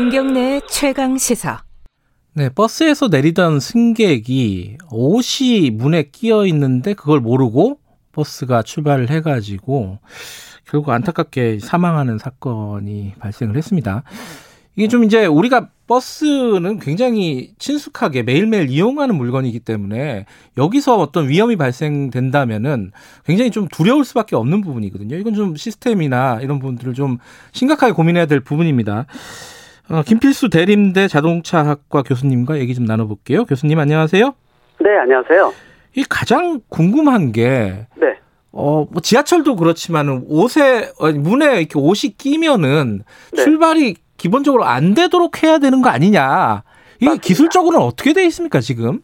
김경래 0.00 0.62
최강 0.66 1.18
시사. 1.18 1.62
네, 2.32 2.48
버스에서 2.48 3.08
내리던 3.08 3.60
승객이 3.60 4.78
옷이 4.90 5.68
문에 5.70 6.04
끼어 6.04 6.46
있는데 6.46 6.94
그걸 6.94 7.20
모르고 7.20 7.78
버스가 8.12 8.62
출발을 8.62 9.10
해가지고 9.10 9.98
결국 10.64 10.90
안타깝게 10.92 11.58
사망하는 11.58 12.16
사건이 12.16 13.12
발생을 13.18 13.58
했습니다. 13.58 14.02
이게 14.74 14.88
좀 14.88 15.04
이제 15.04 15.26
우리가 15.26 15.68
버스는 15.86 16.78
굉장히 16.78 17.52
친숙하게 17.58 18.22
매일매일 18.22 18.70
이용하는 18.70 19.16
물건이기 19.16 19.60
때문에 19.60 20.24
여기서 20.56 20.96
어떤 20.96 21.28
위험이 21.28 21.56
발생된다면은 21.56 22.92
굉장히 23.26 23.50
좀 23.50 23.68
두려울 23.68 24.06
수밖에 24.06 24.34
없는 24.34 24.62
부분이거든요. 24.62 25.16
이건 25.16 25.34
좀 25.34 25.56
시스템이나 25.56 26.38
이런 26.40 26.58
부분들을 26.58 26.94
좀 26.94 27.18
심각하게 27.52 27.92
고민해야 27.92 28.24
될 28.24 28.40
부분입니다. 28.40 29.04
어, 29.90 30.02
김필수 30.02 30.50
대림대 30.50 31.08
자동차학과 31.08 32.02
교수님과 32.02 32.58
얘기 32.58 32.74
좀 32.74 32.84
나눠볼게요. 32.84 33.44
교수님 33.44 33.78
안녕하세요. 33.78 34.34
네, 34.80 34.98
안녕하세요. 35.02 35.52
이 35.96 36.04
가장 36.08 36.60
궁금한 36.68 37.32
게 37.32 37.86
네. 37.96 38.16
어, 38.52 38.86
뭐 38.88 39.02
지하철도 39.02 39.56
그렇지만은 39.56 40.24
옷에 40.28 40.92
문에 41.16 41.58
이렇게 41.58 41.76
옷이 41.76 42.14
끼면은 42.16 43.02
네. 43.32 43.42
출발이 43.42 43.96
기본적으로 44.16 44.64
안 44.64 44.94
되도록 44.94 45.42
해야 45.42 45.58
되는 45.58 45.82
거 45.82 45.88
아니냐. 45.90 46.62
이게 46.98 47.06
맞습니다. 47.06 47.26
기술적으로는 47.26 47.84
어떻게 47.84 48.12
돼 48.12 48.24
있습니까, 48.26 48.60
지금? 48.60 49.00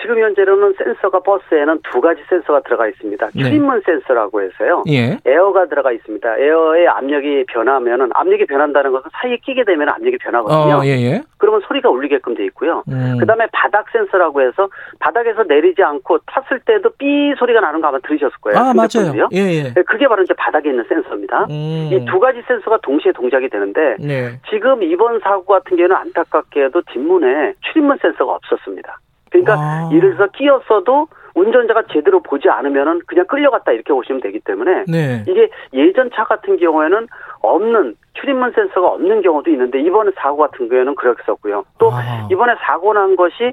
지금 0.00 0.18
현재로는 0.18 0.74
센서가 0.78 1.20
버스에는 1.20 1.80
두 1.90 2.00
가지 2.00 2.22
센서가 2.28 2.60
들어가 2.60 2.88
있습니다. 2.88 3.30
네. 3.34 3.42
출입문 3.42 3.82
센서라고 3.84 4.42
해서요. 4.42 4.84
예. 4.88 5.18
에어가 5.26 5.66
들어가 5.66 5.92
있습니다. 5.92 6.38
에어의 6.38 6.88
압력이 6.88 7.44
변하면은 7.48 8.10
압력이 8.14 8.46
변한다는 8.46 8.92
것은 8.92 9.10
사이에 9.12 9.36
끼게 9.38 9.64
되면 9.64 9.88
압력이 9.88 10.18
변하거든요. 10.18 10.76
어, 10.76 10.84
예, 10.84 10.90
예. 10.90 11.22
그러면 11.38 11.60
소리가 11.66 11.90
울리게끔 11.90 12.34
돼 12.34 12.44
있고요. 12.46 12.82
음. 12.88 13.16
그다음에 13.18 13.46
바닥 13.52 13.88
센서라고 13.90 14.42
해서 14.42 14.68
바닥에서 14.98 15.44
내리지 15.44 15.82
않고 15.82 16.18
탔을 16.26 16.60
때도 16.60 16.90
삐 16.98 17.34
소리가 17.38 17.60
나는 17.60 17.80
거 17.80 17.88
아마 17.88 17.98
들으셨을 18.00 18.36
거예요. 18.40 18.58
아, 18.58 18.72
맞아요. 18.74 19.28
예, 19.32 19.38
예. 19.38 19.74
네, 19.74 19.82
그게 19.82 20.06
바로 20.06 20.22
이제 20.22 20.34
바닥에 20.34 20.70
있는 20.70 20.84
센서입니다. 20.88 21.46
음. 21.50 21.90
이두 21.92 22.18
가지 22.20 22.42
센서가 22.46 22.78
동시에 22.82 23.12
동작이 23.12 23.48
되는데 23.48 23.96
네. 23.98 24.38
지금 24.50 24.82
이번 24.82 25.20
사고 25.20 25.44
같은 25.44 25.76
경우는 25.76 25.96
안타깝게도 25.96 26.82
뒷문에 26.92 27.54
출입문 27.60 27.98
센서가 28.00 28.32
없었습니다. 28.34 28.98
그러니까 29.30 29.54
아. 29.54 29.90
예를 29.92 30.16
들어서 30.16 30.30
끼었어도 30.32 31.08
운전자가 31.34 31.84
제대로 31.92 32.20
보지 32.20 32.48
않으면은 32.48 33.00
그냥 33.06 33.26
끌려갔다 33.26 33.72
이렇게 33.72 33.92
보시면 33.92 34.20
되기 34.20 34.40
때문에 34.40 34.84
네. 34.88 35.24
이게 35.28 35.48
예전 35.72 36.10
차 36.14 36.24
같은 36.24 36.56
경우에는 36.58 37.06
없는 37.40 37.96
출입문 38.20 38.52
센서가 38.52 38.86
없는 38.88 39.22
경우도 39.22 39.50
있는데 39.50 39.80
이번에 39.80 40.10
사고 40.16 40.38
같은 40.38 40.68
경우에는 40.68 40.94
그랬었고요. 40.94 41.64
또 41.78 41.90
아. 41.92 42.28
이번에 42.30 42.54
사고 42.60 42.92
난 42.92 43.16
것이 43.16 43.52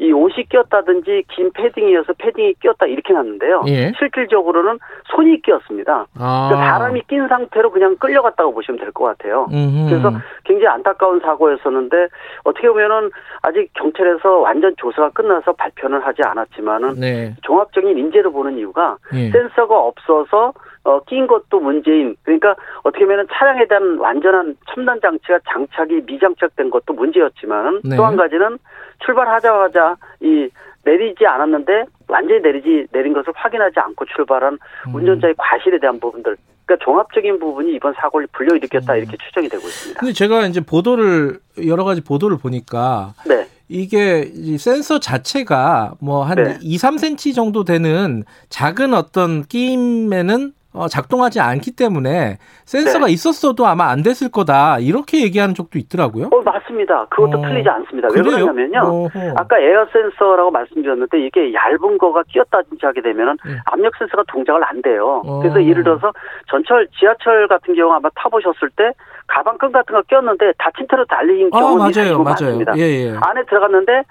이 0.00 0.12
옷이 0.12 0.44
끼었다든지 0.48 1.24
긴 1.28 1.50
패딩이어서 1.52 2.12
패딩이 2.18 2.54
끼었다 2.60 2.86
이렇게 2.86 3.12
났는데요. 3.12 3.64
예. 3.66 3.92
실질적으로는 3.98 4.78
손이 5.10 5.42
끼었습니다. 5.42 6.06
아. 6.18 6.48
그러니까 6.48 6.72
사람이 6.72 7.02
낀 7.08 7.26
상태로 7.26 7.70
그냥 7.72 7.96
끌려갔다고 7.96 8.54
보시면 8.54 8.78
될 8.78 8.92
것 8.92 9.04
같아요. 9.04 9.48
음흠. 9.52 9.88
그래서 9.88 10.12
굉장히 10.44 10.68
안타까운 10.68 11.20
사고였었는데 11.20 12.08
어떻게 12.44 12.68
보면은 12.68 13.10
아직 13.42 13.70
경찰에서 13.74 14.38
완전 14.38 14.74
조사가 14.78 15.10
끝나서 15.10 15.52
발표는 15.52 16.00
하지 16.00 16.22
않았지만은 16.24 17.00
네. 17.00 17.34
종합적인 17.42 17.98
인재로 17.98 18.32
보는 18.32 18.56
이유가 18.56 18.96
예. 19.14 19.30
센서가 19.30 19.78
없어서 19.78 20.52
어, 20.84 21.00
낀 21.04 21.26
것도 21.26 21.60
문제인 21.60 22.16
그러니까 22.22 22.54
어떻게 22.82 23.04
보면 23.04 23.26
차량에 23.32 23.66
대한 23.66 23.98
완전한 23.98 24.56
첨단 24.72 25.00
장치가 25.00 25.38
장착이 25.48 26.02
미장착된 26.06 26.70
것도 26.70 26.94
문제였지만 26.94 27.82
네. 27.84 27.96
또한 27.96 28.16
가지는 28.16 28.58
출발하자마자 29.04 29.96
이 30.20 30.48
내리지 30.84 31.26
않았는데 31.26 31.84
완전히 32.08 32.40
내리지 32.40 32.86
내린 32.92 33.12
것을 33.12 33.32
확인하지 33.34 33.78
않고 33.78 34.04
출발한 34.06 34.58
음. 34.86 34.94
운전자의 34.94 35.34
과실에 35.36 35.78
대한 35.78 36.00
부분들 36.00 36.36
그러니까 36.64 36.84
종합적인 36.84 37.38
부분이 37.38 37.72
이번 37.74 37.94
사고를 37.94 38.28
불러일으켰다 38.32 38.96
이렇게 38.96 39.16
추정이 39.16 39.48
되고 39.48 39.66
있습니다. 39.66 39.98
음. 39.98 40.00
근데 40.00 40.12
제가 40.12 40.46
이제 40.46 40.60
보도를 40.60 41.40
여러 41.66 41.84
가지 41.84 42.02
보도를 42.02 42.38
보니까 42.38 43.14
네. 43.26 43.48
이게 43.68 44.30
이 44.34 44.56
센서 44.56 45.00
자체가 45.00 45.94
뭐한 46.00 46.36
네. 46.36 46.58
2, 46.62 46.76
3cm 46.76 47.34
정도 47.34 47.64
되는 47.64 48.24
작은 48.48 48.94
어떤 48.94 49.44
끼임에는 49.44 50.46
어, 50.46 50.57
작동하지 50.86 51.40
않기 51.40 51.74
때문에 51.74 52.36
센서가 52.66 53.06
네. 53.06 53.12
있었어도 53.12 53.66
아마 53.66 53.88
안 53.88 54.02
됐을 54.02 54.30
거다 54.30 54.78
이렇게 54.78 55.22
얘기하는 55.22 55.54
쪽도 55.54 55.78
있더라고요. 55.78 56.28
어 56.30 56.42
맞습니다. 56.42 57.06
그것도 57.06 57.38
어, 57.38 57.42
틀리지 57.42 57.68
않습니다. 57.68 58.08
왜 58.14 58.22
그래요? 58.22 58.46
그러냐면요. 58.46 58.78
어허. 58.86 59.32
아까 59.36 59.58
에어 59.58 59.86
센서라고 59.92 60.50
말씀드렸는데 60.50 61.18
이게 61.26 61.52
얇은 61.54 61.98
거가 61.98 62.22
끼었다든지 62.28 62.84
하게 62.86 63.00
되면은 63.02 63.38
네. 63.44 63.52
압력 63.64 63.92
센서가 63.98 64.22
동작을 64.28 64.62
안 64.64 64.80
돼요. 64.82 65.22
어. 65.24 65.40
그래서 65.40 65.64
예를 65.64 65.82
들어서 65.82 66.12
전철 66.50 66.86
지하철 66.98 67.48
같은 67.48 67.74
경우 67.74 67.92
아마 67.92 68.08
타보셨을 68.14 68.70
때 68.76 68.92
가방끈 69.26 69.72
같은 69.72 69.94
거 69.94 70.02
꼈는데 70.08 70.52
닫힌 70.58 70.86
채로 70.90 71.04
달리는 71.06 71.50
아 71.52 71.58
경우는 71.58 71.78
맞아요, 71.78 72.12
맞아요. 72.18 72.22
많습니다. 72.24 72.76
예 72.78 72.82
예. 72.82 73.16
안에 73.20 73.42
들어갔는데 73.48 74.02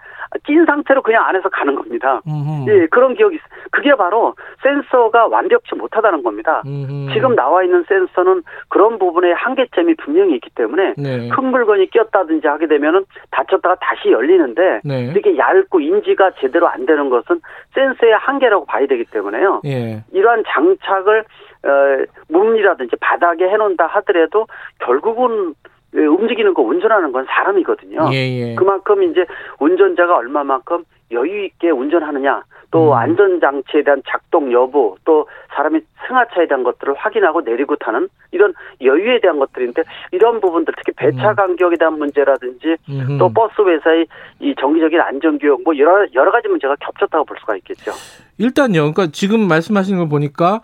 낀 0.45 0.65
상태로 0.65 1.01
그냥 1.01 1.23
안에서 1.25 1.47
가는 1.49 1.73
겁니다. 1.75 2.21
음흠. 2.27 2.69
예, 2.69 2.87
그런 2.87 3.15
기억이 3.15 3.35
있- 3.35 3.41
그게 3.71 3.95
바로 3.95 4.35
센서가 4.63 5.27
완벽치 5.27 5.75
못하다는 5.75 6.23
겁니다. 6.23 6.61
음흠. 6.65 7.13
지금 7.13 7.35
나와 7.35 7.63
있는 7.63 7.83
센서는 7.87 8.43
그런 8.69 8.97
부분에 8.99 9.31
한계점이 9.33 9.95
분명히 9.95 10.35
있기 10.35 10.49
때문에 10.55 10.93
네. 10.97 11.29
큰 11.29 11.45
물건이 11.45 11.89
끼었다든지 11.89 12.47
하게 12.47 12.67
되면은 12.67 13.05
닫혔다가 13.31 13.75
다시 13.75 14.11
열리는데 14.11 14.81
네. 14.83 15.11
이렇게 15.11 15.37
얇고 15.37 15.79
인지가 15.79 16.31
제대로 16.39 16.67
안 16.67 16.85
되는 16.85 17.09
것은 17.09 17.41
센서의 17.73 18.13
한계라고 18.13 18.65
봐야 18.65 18.85
되기 18.87 19.03
때문에요. 19.05 19.61
예. 19.65 20.03
이러한 20.11 20.43
장착을 20.47 21.25
어, 21.63 22.05
문이라든지 22.29 22.95
바닥에 22.97 23.47
해놓는다 23.49 23.87
하더라도 23.87 24.47
결국은 24.79 25.53
어, 25.95 25.99
움직이는 25.99 26.53
거 26.53 26.61
운전하는 26.61 27.11
건 27.11 27.25
사람이거든요. 27.27 28.09
예, 28.13 28.15
예. 28.15 28.55
그만큼 28.55 29.03
이제 29.03 29.25
운전자가 29.59 30.15
얼마만큼 30.17 30.83
여유 31.11 31.45
있게 31.45 31.69
운전하느냐, 31.69 32.43
또 32.69 32.91
음. 32.91 32.93
안전장치에 32.93 33.83
대한 33.83 34.01
작동 34.07 34.51
여부, 34.51 34.95
또 35.05 35.27
사람이 35.55 35.79
승하차에 36.07 36.47
대한 36.47 36.63
것들을 36.63 36.93
확인하고 36.95 37.41
내리고 37.41 37.75
타는 37.77 38.09
이런 38.31 38.53
여유에 38.81 39.19
대한 39.21 39.39
것들인데 39.39 39.83
이런 40.11 40.41
부분들 40.41 40.73
특히 40.77 40.91
배차 40.95 41.31
음. 41.31 41.35
간격에 41.35 41.77
대한 41.77 41.97
문제라든지 41.97 42.75
음흠. 42.89 43.17
또 43.17 43.31
버스 43.33 43.61
회사의 43.61 44.05
이 44.39 44.53
정기적인 44.59 44.99
안전교육 44.99 45.63
뭐 45.63 45.77
여러 45.77 46.05
여러 46.13 46.31
가지 46.31 46.47
문제가 46.47 46.75
겹쳤다고 46.79 47.25
볼 47.25 47.37
수가 47.39 47.55
있겠죠. 47.57 47.91
일단요. 48.37 48.91
그러니까 48.91 49.07
지금 49.07 49.47
말씀하시는 49.47 49.97
걸 49.97 50.09
보니까 50.09 50.61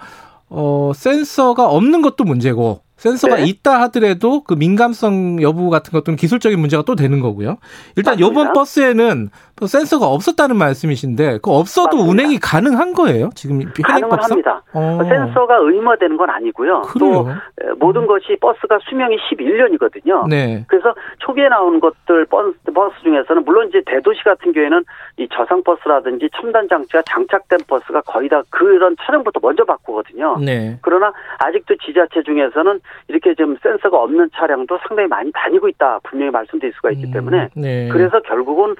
어 0.50 0.92
센서가 0.94 1.68
없는 1.68 2.02
것도 2.02 2.26
문제고 2.26 2.82
센서가 3.04 3.36
네. 3.36 3.44
있다 3.44 3.82
하더라도 3.82 4.44
그 4.44 4.54
민감성 4.54 5.42
여부 5.42 5.70
같은 5.70 5.92
것들은 5.92 6.16
기술적인 6.16 6.58
문제가 6.58 6.84
또 6.84 6.96
되는 6.96 7.20
거고요. 7.20 7.58
일단 7.98 8.14
맞습니다. 8.14 8.22
요번 8.22 8.54
버스에는 8.54 9.30
또 9.58 9.68
센서가 9.68 10.08
없었다는 10.08 10.56
말씀이신데 10.56 11.40
그 11.44 11.52
없어도 11.52 11.98
맞습니다. 11.98 12.12
운행이 12.12 12.40
가능한 12.40 12.94
거예요? 12.94 13.30
지금 13.36 13.60
가능은 13.60 13.74
현행법상? 13.84 14.32
합니다. 14.32 14.64
어. 14.74 15.00
센서가 15.04 15.58
의무화되는 15.58 16.16
건 16.16 16.30
아니고요. 16.30 16.82
그래요? 16.84 17.12
또 17.12 17.30
에, 17.30 17.74
모든 17.78 18.08
것이 18.08 18.38
버스가 18.40 18.80
수명이 18.90 19.18
11년이거든요. 19.18 20.30
네. 20.30 20.64
그래서 20.68 20.96
초기에 21.20 21.50
나온 21.50 21.82
것들 21.82 22.26
버스, 22.26 22.54
버스 22.74 22.96
중에서는 23.04 23.44
물론 23.44 23.68
이제 23.68 23.82
대도시 23.86 24.24
같은 24.24 24.54
경우에는 24.54 24.86
이 25.18 25.28
저상 25.34 25.62
버스라든지 25.64 26.30
첨단 26.40 26.70
장치가 26.70 27.04
장착된 27.06 27.60
버스가 27.68 28.02
거의 28.02 28.30
다 28.30 28.42
그런 28.50 28.96
차량부터 29.02 29.42
먼저 29.44 29.66
바꾸거든요. 29.66 30.38
네. 30.40 30.80
그러나 30.82 31.12
아직도 31.40 31.76
지자체 31.86 32.24
중에서는 32.24 32.80
이렇게 33.08 33.36
좀 33.36 33.58
센서가 33.62 34.02
없는 34.02 34.30
차량도 34.34 34.80
상당히 34.88 35.08
많이 35.08 35.32
다니고 35.34 35.68
있다 35.70 36.00
분명히 36.04 36.32
말씀드릴 36.32 36.74
수가 36.74 36.92
있기 36.92 37.12
때문에 37.12 37.50
음, 37.56 37.62
네. 37.62 37.90
그래서 37.92 38.20
결국은 38.22 38.76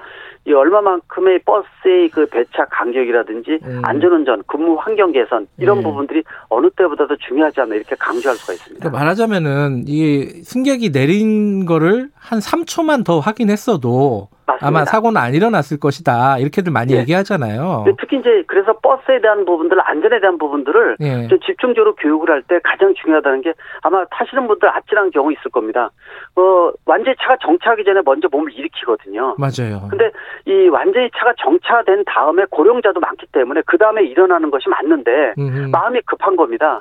이 0.46 0.52
얼마만큼의 0.52 1.40
버스의 1.40 2.10
그 2.10 2.26
배차 2.26 2.66
간격이라든지 2.66 3.60
음. 3.64 3.82
안전운전, 3.84 4.42
근무 4.46 4.76
환경 4.78 5.12
개선 5.12 5.46
이런 5.58 5.78
네. 5.78 5.84
부분들이 5.84 6.22
어느 6.48 6.68
때보다도 6.70 7.16
중요하지 7.16 7.62
않나 7.62 7.74
이렇게 7.74 7.96
강조할 7.98 8.36
수가 8.36 8.52
있습니다. 8.52 8.80
그러니까 8.80 8.98
말하자면은 8.98 9.84
이 9.86 10.42
승객이 10.42 10.92
내린 10.92 11.64
거를 11.64 12.10
한 12.14 12.40
3초만 12.40 13.04
더 13.04 13.20
확인했어도 13.20 14.28
맞습니다. 14.46 14.66
아마 14.66 14.84
사고는 14.84 15.20
안 15.20 15.34
일어났을 15.34 15.78
것이다. 15.80 16.38
이렇게들 16.38 16.72
많이 16.72 16.92
네. 16.92 17.00
얘기하잖아요. 17.00 17.84
특히 17.98 18.18
이제 18.18 18.42
그래서 18.46 18.72
버스에 18.82 19.20
대한 19.20 19.44
부분들, 19.44 19.78
안전에 19.80 20.20
대한 20.20 20.38
부분들을 20.38 20.96
예. 21.00 21.28
좀 21.28 21.38
집중적으로 21.40 21.94
교육을 21.94 22.30
할 22.30 22.44
때 22.46 22.58
가장 22.62 22.92
중요하다는 22.94 23.40
게 23.40 23.54
아마 23.82 24.04
타시는 24.10 24.46
분들 24.46 24.68
아찔한 24.68 25.10
경우 25.12 25.32
있을 25.32 25.50
겁니다. 25.50 25.90
어, 26.36 26.70
완전히 26.84 27.16
차가 27.22 27.36
정차하기 27.40 27.84
전에 27.84 28.00
먼저 28.04 28.28
몸을 28.30 28.52
일으키거든요. 28.52 29.36
맞아요. 29.38 29.88
근데 29.88 30.10
이 30.44 30.68
완전히 30.68 31.08
차가 31.16 31.32
정차된 31.42 32.04
다음에 32.06 32.44
고령자도 32.50 33.00
많기 33.00 33.26
때문에 33.32 33.62
그 33.66 33.78
다음에 33.78 34.02
일어나는 34.04 34.50
것이 34.50 34.68
맞는데 34.68 35.34
음흠. 35.38 35.70
마음이 35.72 36.00
급한 36.04 36.36
겁니다. 36.36 36.80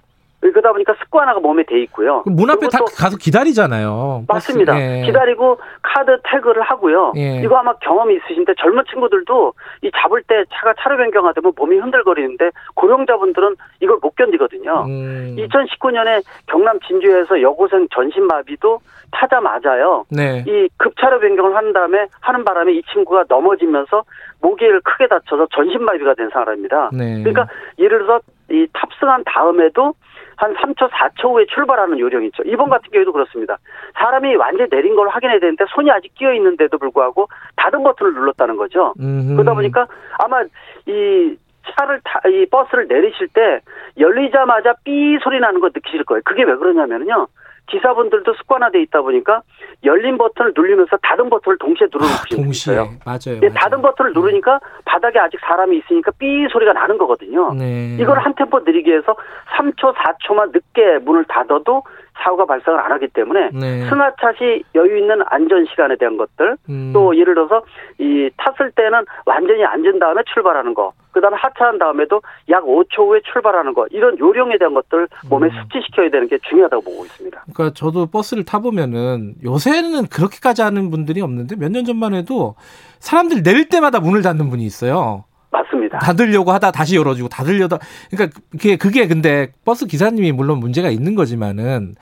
그러다 0.51 0.72
보니까 0.72 0.94
습관화가 1.00 1.40
몸에 1.40 1.63
돼 1.63 1.81
있고요. 1.84 2.24
문 2.25 2.50
앞에 2.50 2.68
다또 2.68 2.86
가서 2.86 3.18
기다리잖아요. 3.18 4.25
맞습니다. 4.28 4.80
예. 4.80 5.04
기다리고 5.06 5.57
카드 5.81 6.18
태그를 6.24 6.62
하고요. 6.62 7.13
예. 7.16 7.42
이거 7.42 7.57
아마 7.57 7.74
경험이 7.74 8.16
있으신데 8.16 8.54
젊은 8.60 8.84
친구들도 8.90 9.54
이 9.84 9.92
잡을 9.95 10.24
때 10.24 10.44
차가 10.54 10.74
차로 10.80 10.98
변경하다면 10.98 11.54
몸이 11.56 11.78
흔들거리는데 11.78 12.51
고령자분들은 12.75 13.56
이걸 13.81 13.98
못 14.01 14.16
견디거든요. 14.16 14.86
음. 14.88 15.36
2019년에 15.38 16.24
경남 16.48 16.80
진주에서 16.81 17.42
여고생 17.42 17.88
전신마비도 17.94 18.80
타자마자요. 19.12 20.06
네. 20.10 20.44
이 20.48 20.68
급차로 20.78 21.19
변경을 21.19 21.56
한 21.56 21.72
다음에 21.74 22.07
하는 22.19 22.44
바람에 22.44 22.74
이 22.74 22.81
친구가 22.92 23.25
넘어지면서 23.30 24.04
목에를 24.42 24.81
크게 24.81 25.07
다쳐서 25.07 25.48
전신마비가 25.54 26.16
된 26.16 26.30
사람입니다. 26.30 26.90
네. 26.94 27.24
그러니까 27.24 27.48
예를 27.80 28.00
들어서 28.00 28.19
이 28.50 28.68
탑승한 28.74 29.24
다음에도 29.25 29.94
한 30.38 30.53
3초, 30.56 30.89
4초 30.89 31.33
후에 31.33 31.45
출발하는 31.47 32.00
요령이 32.00 32.27
있죠. 32.27 32.44
이번 32.45 32.69
같은 32.69 32.89
경우도 32.91 33.12
그렇습니다. 33.12 33.57
사람이 33.95 34.35
완전히 34.35 34.69
내린 34.69 34.95
걸 34.95 35.09
확인해야 35.09 35.39
되는데 35.39 35.65
손이 35.69 35.91
아직 35.91 36.13
끼어 36.15 36.33
있는데도 36.33 36.77
불구하고 36.77 37.27
닫은 37.56 37.83
버튼을 37.83 38.13
눌렀다는 38.13 38.57
거죠. 38.57 38.94
음흠. 39.00 39.33
그러다 39.35 39.53
보니까 39.53 39.88
아마 40.24 40.44
이 40.85 41.38
차를 41.71 42.01
타, 42.03 42.19
이 42.27 42.45
버스를 42.47 42.88
내리실 42.88 43.30
때 43.30 43.62
열리자마자 43.97 44.74
삐 44.83 45.18
소리 45.24 45.39
나는 45.39 45.59
거 45.62 45.68
느끼실 45.68 46.03
거예요. 46.03 46.21
그게 46.25 46.44
왜 46.44 46.56
그러냐면요. 46.56 47.27
기사분들도 47.68 48.33
습관화돼 48.36 48.81
있다 48.83 49.01
보니까 49.01 49.42
열린 49.83 50.18
버튼을 50.18 50.54
누르면서 50.56 50.98
닫은 51.01 51.30
버튼을 51.30 51.57
동시에 51.57 51.88
누르는 51.92 52.12
아, 52.12 52.18
분이 52.30 52.44
동시에 52.44 52.74
있어요. 52.74 52.89
맞아요. 53.06 53.39
예, 53.42 53.48
맞아요. 53.50 53.54
닫은 53.54 53.81
버튼을 53.81 54.13
누르니까 54.13 54.60
바닥에 54.86 55.19
아직 55.19 55.39
사람이 55.42 55.77
있으니까 55.77 56.12
삐 56.18 56.48
소리가 56.51 56.74
나는 56.74 56.98
거거든요. 56.98 57.54
네. 57.54 57.98
이걸 58.00 58.19
한 58.19 58.33
템포 58.36 58.60
느리게 58.60 58.95
해서 58.95 59.15
3초, 59.57 59.94
4초만 59.95 60.51
늦게 60.51 61.00
문을 61.04 61.25
닫아도 61.25 61.83
사고가 62.24 62.46
발생을 62.46 62.80
안 62.80 62.92
하기 62.94 63.08
때문에 63.10 63.50
네. 63.54 63.90
승하차시 63.90 64.64
여유 64.75 64.98
있는 64.98 65.22
안전 65.28 65.66
시간에 65.66 65.96
대한 65.98 66.16
것들 66.18 66.56
음. 66.70 66.92
또 66.94 67.16
예를 67.18 67.36
들어서 67.36 67.64
이 68.00 68.30
탔을 68.38 68.72
때는 68.72 69.04
완전히 69.25 69.64
앉은 69.66 70.00
다음에 70.00 70.22
출발하는 70.34 70.74
거 70.74 70.94
그다음에 71.12 71.36
하차한 71.38 71.78
다음에도 71.78 72.22
약 72.50 72.64
5초 72.64 73.08
후에 73.10 73.22
출발하는 73.31 73.74
거 73.74 73.86
이런 73.92 74.18
요령에 74.18 74.58
대한 74.58 74.74
것들 74.74 75.08
몸에 75.30 75.50
음. 75.50 75.52
숙지시켜야 75.62 76.10
되는 76.10 76.28
게 76.28 76.38
중요하다고 76.50 76.81
보고 76.84 77.04
있습니다. 77.06 77.44
그러니까 77.54 77.74
저도 77.75 78.08
버스를 78.08 78.46
타 78.46 78.60
보면은 78.60 79.36
요새는 79.44 80.08
그렇게까지 80.08 80.62
하는 80.64 80.90
분들이 80.90 81.22
없는데 81.22 81.56
몇 81.58 81.74
년 81.74 81.86
전만 81.86 82.14
해도 82.14 82.56
사람들 83.00 83.42
내릴 83.44 83.68
때마다 83.68 84.00
문을 84.00 84.22
닫는 84.22 84.50
분이 84.50 84.64
있어요. 84.64 85.26
맞습니다. 85.54 86.00
닫으려고 86.00 86.52
하다 86.52 86.72
다시 86.72 86.98
열어주고 86.98 87.30
닫으려다 87.30 87.78
그러니까 88.12 88.40
그게 88.52 88.76
그게 88.76 89.08
근데 89.08 89.52
버스 89.64 89.86
기사님이 89.86 90.32
물론 90.34 90.58
문제가 90.60 90.90
있는 90.90 91.16
거지만은 91.16 91.94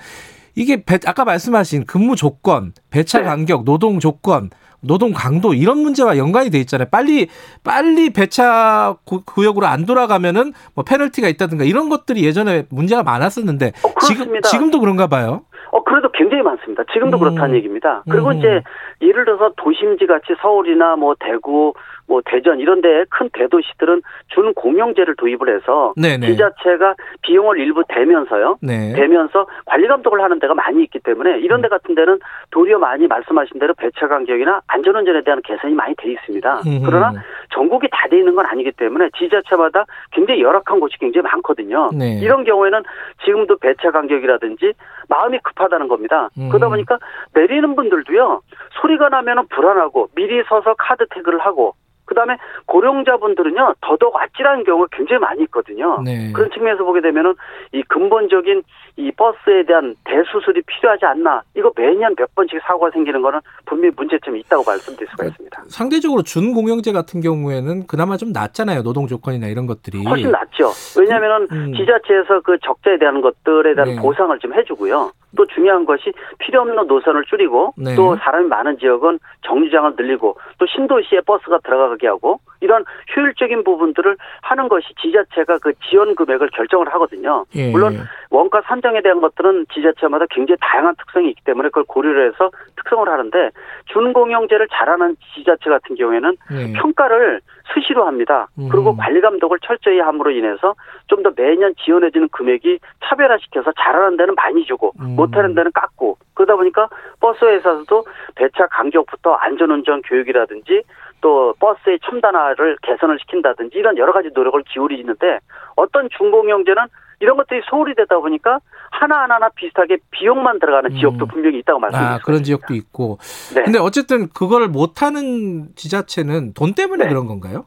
이게 0.55 0.83
배- 0.83 0.99
아까 1.05 1.23
말씀하신 1.23 1.85
근무 1.85 2.15
조건, 2.15 2.73
배차 2.89 3.19
네. 3.19 3.25
간격, 3.25 3.63
노동 3.63 3.99
조건, 3.99 4.49
노동 4.81 5.13
강도 5.13 5.53
이런 5.53 5.77
문제와 5.77 6.17
연관이 6.17 6.49
돼 6.49 6.57
있잖아요. 6.59 6.87
빨리 6.91 7.27
빨리 7.63 8.09
배차 8.11 8.95
구- 9.05 9.23
구역으로 9.25 9.65
안 9.67 9.85
돌아가면은 9.85 10.53
뭐 10.73 10.83
페널티가 10.83 11.27
있다든가 11.27 11.63
이런 11.65 11.87
것들이 11.89 12.23
예전에 12.25 12.65
문제가 12.69 13.03
많았었는데 13.03 13.67
어, 13.83 13.99
지금. 14.07 14.41
지금도 14.41 14.79
그런가 14.79 15.07
봐요. 15.07 15.43
어, 15.71 15.83
그래도 15.85 16.09
굉장히 16.13 16.43
많습니다. 16.43 16.83
지금도 16.91 17.17
음. 17.17 17.19
그렇다는 17.19 17.55
얘기입니다. 17.55 18.03
그리고 18.09 18.29
음. 18.29 18.39
이제 18.39 18.61
예를 19.01 19.23
들어서 19.23 19.53
도심지 19.55 20.05
같이 20.05 20.33
서울이나 20.41 20.97
뭐 20.97 21.15
대구, 21.17 21.73
뭐 22.11 22.21
대전 22.25 22.59
이런 22.59 22.81
데 22.81 23.05
큰 23.09 23.29
대도시들은 23.31 24.01
준 24.27 24.53
공영제를 24.53 25.15
도입을 25.15 25.55
해서 25.55 25.93
네네. 25.95 26.27
지자체가 26.27 26.95
비용을 27.21 27.57
일부 27.57 27.83
대면서요. 27.87 28.57
네. 28.61 28.93
대면서 28.93 29.47
관리 29.65 29.87
감독을 29.87 30.21
하는 30.21 30.39
데가 30.39 30.53
많이 30.53 30.83
있기 30.83 30.99
때문에 30.99 31.39
이런 31.39 31.61
데 31.61 31.69
같은 31.69 31.95
데는 31.95 32.19
도리어 32.51 32.77
많이 32.79 33.07
말씀하신 33.07 33.59
대로 33.59 33.73
배차 33.75 34.07
간격이나 34.09 34.61
안전운전에 34.67 35.23
대한 35.23 35.41
개선이 35.41 35.73
많이 35.73 35.95
돼 35.95 36.11
있습니다. 36.11 36.61
음흠. 36.67 36.81
그러나 36.85 37.13
전국이 37.53 37.87
다 37.89 38.11
돼 38.11 38.17
있는 38.17 38.35
건 38.35 38.45
아니기 38.45 38.71
때문에 38.73 39.09
지자체마다 39.17 39.85
굉장히 40.11 40.41
열악한 40.41 40.81
곳이 40.81 40.97
굉장히 40.99 41.23
많거든요. 41.23 41.91
네. 41.97 42.19
이런 42.19 42.43
경우에는 42.43 42.83
지금도 43.23 43.57
배차 43.59 43.91
간격이라든지 43.91 44.73
마음이 45.07 45.39
급하다는 45.43 45.87
겁니다. 45.87 46.29
음. 46.37 46.49
그러다 46.49 46.67
보니까 46.67 46.99
내리는 47.33 47.73
분들도요 47.73 48.41
소리가 48.81 49.07
나면은 49.07 49.47
불안하고 49.47 50.09
미리 50.15 50.43
서서 50.43 50.73
카드 50.77 51.05
태그를 51.09 51.39
하고 51.39 51.73
그다음에 52.11 52.37
고령자분들은요 52.65 53.75
더더욱 53.79 54.21
아찔한 54.21 54.65
경우가 54.65 54.87
굉장히 54.91 55.19
많이 55.21 55.43
있거든요. 55.43 56.01
네. 56.03 56.31
그런 56.33 56.51
측면에서 56.51 56.83
보게 56.83 56.99
되면은 56.99 57.35
이 57.71 57.81
근본적인 57.83 58.63
이 58.97 59.11
버스에 59.11 59.63
대한 59.65 59.95
대수술이 60.03 60.61
필요하지 60.63 61.05
않나 61.05 61.41
이거 61.55 61.71
매년 61.75 62.13
몇 62.15 62.35
번씩 62.35 62.59
사고가 62.67 62.91
생기는 62.91 63.21
거는 63.21 63.39
분명히 63.65 63.93
문제점이 63.95 64.41
있다고 64.41 64.63
말씀드릴 64.65 65.07
수가 65.11 65.25
있습니다. 65.25 65.63
상대적으로 65.69 66.23
준공영제 66.23 66.91
같은 66.91 67.21
경우에는 67.21 67.87
그나마 67.87 68.17
좀 68.17 68.33
낫잖아요. 68.33 68.83
노동 68.83 69.07
조건이나 69.07 69.47
이런 69.47 69.65
것들이. 69.67 70.03
훨씬 70.03 70.31
낫죠. 70.31 70.71
왜냐하면은 70.99 71.47
음. 71.51 71.73
지자체에서 71.73 72.41
그 72.41 72.57
적자에 72.59 72.97
대한 72.97 73.21
것들에 73.21 73.73
대한 73.73 73.95
네. 73.95 74.01
보상을 74.01 74.37
좀 74.39 74.53
해주고요. 74.53 75.11
또 75.35 75.45
중요한 75.47 75.85
것이 75.85 76.11
필요 76.39 76.61
없는 76.61 76.87
노선을 76.87 77.23
줄이고 77.25 77.73
네. 77.77 77.95
또 77.95 78.15
사람이 78.17 78.47
많은 78.47 78.77
지역은 78.79 79.19
정류장을 79.41 79.93
늘리고 79.97 80.37
또 80.57 80.65
신도시에 80.65 81.21
버스가 81.21 81.59
들어가게 81.59 82.07
하고 82.07 82.39
이런 82.59 82.83
효율적인 83.15 83.63
부분들을 83.63 84.17
하는 84.41 84.67
것이 84.67 84.87
지자체가 85.01 85.59
그 85.59 85.73
지원 85.89 86.15
금액을 86.15 86.49
결정을 86.49 86.93
하거든요. 86.93 87.45
예. 87.55 87.71
물론 87.71 87.97
원가 88.31 88.61
산정에 88.61 89.01
대한 89.01 89.21
것들은 89.21 89.67
지자체마다 89.73 90.25
굉장히 90.31 90.57
다양한 90.61 90.95
특성이 90.95 91.29
있기 91.29 91.43
때문에 91.43 91.69
그걸 91.69 91.83
고려를 91.83 92.27
해서 92.31 92.49
특성을 92.77 93.07
하는데 93.07 93.51
준공영제를 93.91 94.67
잘하는 94.71 95.15
지자체 95.35 95.69
같은 95.69 95.95
경우에는 95.95 96.35
네. 96.49 96.73
평가를 96.73 97.41
수시로 97.73 98.05
합니다. 98.05 98.47
음. 98.57 98.69
그리고 98.71 98.95
관리 98.95 99.21
감독을 99.21 99.59
철저히 99.61 99.99
함으로 99.99 100.31
인해서 100.31 100.75
좀 101.07 101.21
더 101.21 101.31
매년 101.35 101.75
지원해주는 101.75 102.29
금액이 102.31 102.79
차별화시켜서 103.03 103.71
잘하는 103.79 104.17
데는 104.17 104.33
많이 104.35 104.65
주고 104.65 104.91
음. 104.99 105.15
못하는 105.15 105.53
데는 105.53 105.71
깎고 105.71 106.17
그러다 106.33 106.55
보니까 106.55 106.89
버스 107.19 107.45
회사에서도 107.45 108.03
배차 108.35 108.67
간격부터 108.67 109.33
안전운전 109.33 110.01
교육이라든지 110.01 110.81
또 111.21 111.53
버스의 111.59 111.99
첨단화를 111.99 112.77
개선을 112.81 113.19
시킨다든지 113.19 113.77
이런 113.77 113.97
여러 113.97 114.11
가지 114.11 114.29
노력을 114.33 114.59
기울이는데 114.63 115.39
어떤 115.75 116.09
준공영제는 116.17 116.83
이런 117.21 117.37
것들이 117.37 117.61
소홀히 117.69 117.93
되다 117.95 118.17
보니까 118.17 118.59
하나하나 118.89 119.49
비슷하게 119.49 119.97
비용만 120.09 120.59
들어가는 120.59 120.91
음. 120.91 120.97
지역도 120.97 121.27
분명히 121.27 121.59
있다고 121.59 121.79
말씀드립니다. 121.79 122.15
아, 122.15 122.19
그런 122.25 122.43
지역도 122.43 122.73
있고. 122.73 123.19
네. 123.55 123.63
근데 123.63 123.79
어쨌든 123.79 124.27
그걸 124.29 124.67
못하는 124.67 125.67
지자체는 125.75 126.53
돈 126.53 126.73
때문에 126.73 127.03
네. 127.03 127.09
그런 127.09 127.27
건가요? 127.27 127.65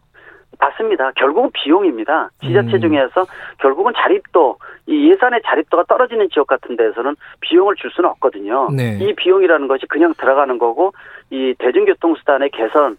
맞습니다. 0.58 1.12
결국은 1.16 1.50
비용입니다. 1.52 2.30
지자체 2.42 2.76
음. 2.76 2.80
중에서 2.80 3.26
결국은 3.58 3.92
자립도 3.96 4.58
이 4.86 5.10
예산의 5.10 5.40
자립도가 5.44 5.84
떨어지는 5.84 6.28
지역 6.32 6.46
같은 6.46 6.76
데서는 6.76 7.16
비용을 7.40 7.76
줄 7.76 7.90
수는 7.90 8.10
없거든요. 8.10 8.70
네. 8.70 8.98
이 9.00 9.14
비용이라는 9.14 9.68
것이 9.68 9.86
그냥 9.86 10.14
들어가는 10.16 10.58
거고 10.58 10.92
이 11.30 11.54
대중교통 11.58 12.16
수단의 12.16 12.50
개선 12.50 12.96
즉 12.96 12.98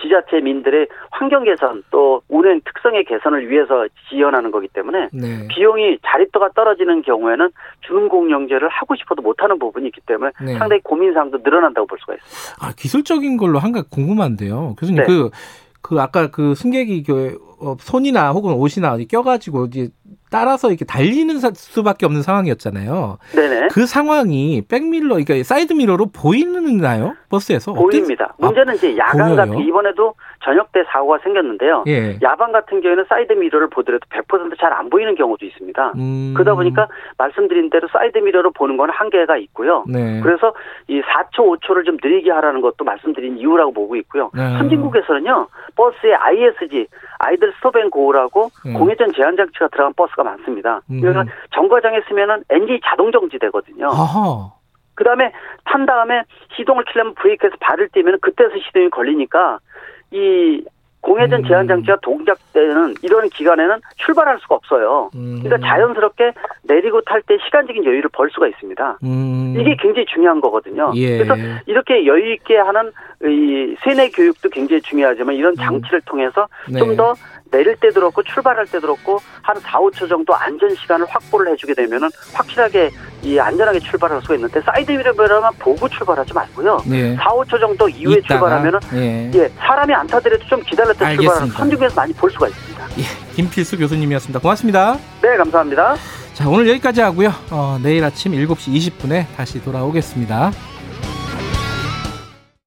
지자체 0.00 0.40
민들의 0.40 0.88
환경 1.10 1.44
개선 1.44 1.82
또 1.90 2.22
운행 2.28 2.60
특성의 2.64 3.04
개선을 3.04 3.50
위해서 3.50 3.86
지원하는 4.08 4.50
거기 4.50 4.68
때문에 4.68 5.08
네. 5.12 5.46
비용이 5.48 5.98
자립도가 6.06 6.50
떨어지는 6.54 7.02
경우에는 7.02 7.50
준공영제를 7.86 8.68
하고 8.68 8.96
싶어도 8.96 9.22
못하는 9.22 9.58
부분이 9.58 9.86
있기 9.86 10.00
때문에 10.06 10.32
네. 10.40 10.54
상당히 10.54 10.80
고민사항도 10.82 11.38
늘어난다고 11.44 11.86
볼 11.86 11.98
수가 12.00 12.14
있습니다. 12.14 12.66
아, 12.66 12.72
기술적인 12.76 13.36
걸로 13.36 13.58
한 13.58 13.72
가지 13.72 13.88
궁금한데요. 13.90 14.74
교수님, 14.78 15.02
네. 15.02 15.06
그, 15.06 15.30
그 15.82 16.00
아까 16.00 16.30
그 16.30 16.54
승객이 16.54 17.02
그 17.02 17.38
어, 17.60 17.76
손이나 17.78 18.32
혹은 18.32 18.54
옷이나 18.54 18.96
껴가지고 19.10 19.66
이제 19.66 19.88
따라서 20.30 20.68
이렇게 20.68 20.84
달리는 20.84 21.38
사- 21.38 21.50
수밖에 21.54 22.06
없는 22.06 22.22
상황이었잖아요. 22.22 23.18
네네. 23.34 23.68
그 23.72 23.86
상황이 23.86 24.62
백밀러, 24.68 25.16
그러니까 25.16 25.42
사이드 25.42 25.72
미러로 25.72 26.06
보이나요? 26.06 27.14
버스에서? 27.30 27.72
보입니다. 27.72 28.34
어땠- 28.38 28.44
문제는 28.46 28.74
이제 28.74 28.96
야간 28.96 29.18
보여요? 29.34 29.36
같은 29.36 29.58
이번에도 29.60 30.14
저녁 30.44 30.72
때 30.72 30.82
사고가 30.90 31.18
생겼는데요. 31.22 31.84
예. 31.88 32.18
야간 32.22 32.52
같은 32.52 32.80
경우에는 32.80 33.04
사이드 33.08 33.32
미러를 33.34 33.68
보더라도 33.68 34.04
100%잘 34.10 34.72
안 34.72 34.88
보이는 34.88 35.14
경우도 35.14 35.44
있습니다. 35.44 35.92
음. 35.96 36.32
그러다 36.34 36.54
보니까 36.54 36.88
말씀드린 37.18 37.70
대로 37.70 37.88
사이드 37.92 38.18
미러로 38.18 38.52
보는 38.52 38.76
건 38.76 38.88
한계가 38.90 39.36
있고요. 39.38 39.84
네. 39.88 40.20
그래서 40.22 40.54
이 40.86 41.00
4초, 41.02 41.58
5초를 41.60 41.84
좀 41.84 41.96
느리게 42.02 42.30
하라는 42.30 42.60
것도 42.60 42.84
말씀드린 42.84 43.36
이유라고 43.38 43.72
보고 43.72 43.96
있고요. 43.96 44.30
네. 44.34 44.56
선진국에서는요, 44.58 45.48
버스에 45.76 46.14
ISG, 46.14 46.86
idle 47.18 47.52
stop 47.58 47.86
and 47.86 48.07
go라고 48.07 48.50
음. 48.66 48.74
공회전 48.74 49.12
제한 49.14 49.36
장치가 49.36 49.68
들어간 49.68 49.92
버스 49.96 50.12
가 50.18 50.24
많습니다. 50.24 50.80
음. 50.90 51.00
그래서 51.00 51.24
정거장에 51.54 52.00
서면은 52.08 52.42
엔진이 52.50 52.80
자동 52.84 53.12
정지되거든요. 53.12 53.86
아하. 53.86 54.52
그 54.94 55.04
다음에 55.04 55.32
탄 55.64 55.86
다음에 55.86 56.24
시동을 56.56 56.84
키려면 56.84 57.14
브레이크에서 57.14 57.54
발을 57.60 57.88
떼면 57.90 58.18
그때서 58.20 58.50
시동이 58.66 58.90
걸리니까 58.90 59.60
이 60.10 60.64
공회전 61.00 61.40
음. 61.40 61.48
제한 61.48 61.68
장치가 61.68 61.96
동작되는 62.02 62.94
이런 63.02 63.28
기간에는 63.30 63.80
출발할 63.96 64.38
수가 64.40 64.56
없어요. 64.56 65.10
음. 65.14 65.40
그러니까 65.42 65.68
자연스럽게 65.68 66.32
내리고 66.62 67.00
탈 67.02 67.22
때 67.22 67.36
시간적인 67.44 67.84
여유를 67.84 68.10
벌 68.12 68.30
수가 68.30 68.48
있습니다. 68.48 68.98
음. 69.04 69.56
이게 69.58 69.76
굉장히 69.80 70.06
중요한 70.06 70.40
거거든요. 70.40 70.92
예. 70.94 71.18
그래서 71.18 71.34
이렇게 71.66 72.06
여유 72.06 72.32
있게 72.32 72.56
하는 72.56 72.92
이 73.22 73.76
세뇌 73.84 74.10
교육도 74.10 74.48
굉장히 74.50 74.80
중요하지만 74.82 75.34
이런 75.34 75.54
장치를 75.56 76.00
통해서 76.02 76.48
음. 76.68 76.74
네. 76.74 76.78
좀더 76.78 77.14
내릴 77.50 77.76
때도 77.76 78.00
그렇고 78.00 78.22
출발할 78.22 78.66
때도 78.66 78.80
그렇고 78.80 79.18
한 79.42 79.56
4, 79.56 79.78
5초 79.78 80.08
정도 80.08 80.34
안전 80.34 80.74
시간을 80.74 81.06
확보를 81.08 81.52
해주게 81.52 81.74
되면은 81.74 82.08
확실하게 82.34 82.90
이 83.22 83.38
안전하게 83.38 83.80
출발할 83.80 84.20
수가 84.22 84.34
있는데 84.34 84.60
사이드 84.60 84.92
미러만 84.92 85.52
보고 85.58 85.88
출발하지 85.88 86.32
말고요. 86.32 86.82
네. 86.86 87.16
4, 87.16 87.24
5초 87.24 87.60
정도 87.60 87.88
이후에 87.88 88.20
출발하면은 88.22 88.78
예. 88.94 89.30
예 89.34 89.48
사람이 89.58 89.92
안 89.92 90.06
타더라도 90.06 90.44
좀 90.46 90.62
기다렸다 90.62 90.98
출발하는 90.98 91.28
알겠습니다. 91.28 91.58
선진국에서 91.58 91.94
많이 91.94 92.12
볼 92.12 92.30
수가 92.30 92.48
있습니다. 92.48 92.84
예. 92.98 93.34
김필수 93.34 93.78
교수님이었습니다. 93.78 94.40
고맙습니다. 94.40 94.96
네 95.22 95.36
감사합니다. 95.36 95.96
자, 96.34 96.48
오늘 96.48 96.68
여기까지 96.68 97.00
하고요. 97.00 97.32
어, 97.50 97.78
내일 97.82 98.04
아침 98.04 98.30
7시 98.32 98.72
20분에 98.72 99.26
다시 99.36 99.60
돌아오겠습니다. 99.60 100.52